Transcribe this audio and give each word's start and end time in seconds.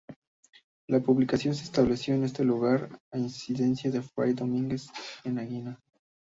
La 0.87 0.99
población 0.99 1.53
se 1.53 1.63
estableció 1.63 2.15
en 2.15 2.23
este 2.23 2.43
lugar 2.43 2.89
a 3.11 3.19
instancias 3.19 3.93
de 3.93 4.01
fray 4.01 4.33
Domingo 4.33 4.75
de 5.23 5.39
Aguinaga. 5.39 5.79